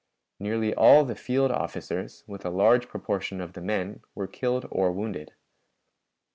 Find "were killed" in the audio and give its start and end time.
4.15-4.65